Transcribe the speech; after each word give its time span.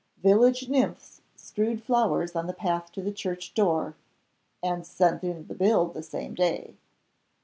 Village 0.17 0.67
nymphs 0.67 1.21
strewed 1.35 1.83
flowers 1.83 2.35
on 2.35 2.47
the 2.47 2.55
path 2.55 2.91
to 2.91 3.03
the 3.03 3.11
church 3.11 3.53
door 3.53 3.93
(and 4.63 4.83
sent 4.83 5.23
in 5.23 5.45
the 5.45 5.53
bill 5.53 5.85
the 5.89 6.01
same 6.01 6.33
day). 6.33 6.75